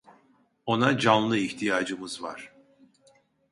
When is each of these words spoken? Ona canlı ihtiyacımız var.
Ona 0.65 0.97
canlı 0.97 1.37
ihtiyacımız 1.37 2.23
var. 2.23 2.53